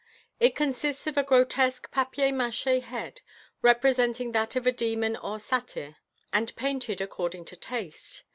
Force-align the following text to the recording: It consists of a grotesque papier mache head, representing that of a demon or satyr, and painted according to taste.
It 0.39 0.55
consists 0.55 1.05
of 1.05 1.15
a 1.15 1.21
grotesque 1.21 1.91
papier 1.91 2.31
mache 2.33 2.63
head, 2.63 3.21
representing 3.61 4.31
that 4.31 4.55
of 4.55 4.65
a 4.65 4.71
demon 4.71 5.15
or 5.15 5.37
satyr, 5.39 5.97
and 6.33 6.55
painted 6.55 7.01
according 7.01 7.45
to 7.45 7.55
taste. 7.55 8.23